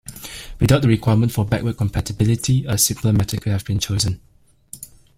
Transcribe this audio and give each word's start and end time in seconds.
Without 0.59 0.81
the 0.81 0.87
requirement 0.87 1.31
for 1.31 1.45
backward 1.45 1.77
compatibility, 1.77 2.65
a 2.65 2.75
simpler 2.75 3.13
method 3.13 3.39
could 3.43 3.51
have 3.51 3.65
been 3.65 3.77
chosen. 3.77 4.19